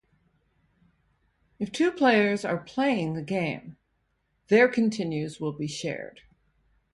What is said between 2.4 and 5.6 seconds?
are playing the game, their continues will